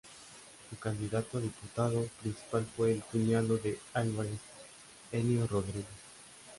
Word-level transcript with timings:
Su 0.67 0.79
candidato 0.79 1.37
a 1.37 1.41
diputado 1.41 2.07
principal 2.21 2.65
fue 2.75 2.93
el 2.93 3.03
cuñado 3.03 3.59
de 3.59 3.77
Álvarez, 3.93 4.39
Ennio 5.11 5.45
Rodríguez. 5.45 5.85